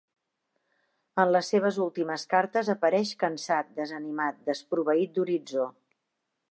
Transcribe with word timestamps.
En 1.23 1.33
les 1.35 1.49
seves 1.53 1.77
últimes 1.85 2.25
cartes 2.31 2.73
apareix 2.75 3.13
cansat, 3.25 3.71
desanimat, 3.83 4.43
desproveït 4.51 5.17
d'horitzó. 5.19 5.73